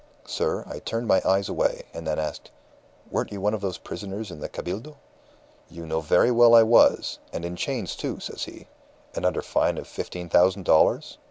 Sir, 0.25 0.63
I 0.67 0.79
turned 0.79 1.05
my 1.07 1.21
eyes 1.23 1.47
away, 1.47 1.83
and 1.93 2.07
then 2.07 2.17
asked, 2.17 2.49
'Weren't 3.11 3.31
you 3.31 3.39
one 3.39 3.53
of 3.53 3.61
the 3.61 3.77
prisoners 3.83 4.31
in 4.31 4.39
the 4.39 4.49
Cabildo?' 4.49 4.95
'You 5.69 5.85
know 5.85 6.01
very 6.01 6.31
well 6.31 6.55
I 6.55 6.63
was, 6.63 7.19
and 7.31 7.45
in 7.45 7.55
chains, 7.55 7.95
too,' 7.95 8.19
says 8.19 8.45
he. 8.45 8.65
'And 9.13 9.27
under 9.27 9.41
a 9.41 9.43
fine 9.43 9.77
of 9.77 9.87
fifteen 9.87 10.27
thousand 10.27 10.65
dollars? 10.65 11.19